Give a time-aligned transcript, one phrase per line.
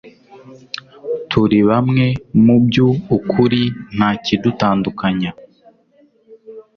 [1.29, 2.05] Turi bamwe
[2.43, 3.61] mubyu ukuri
[3.95, 5.31] ntaki dutandukanya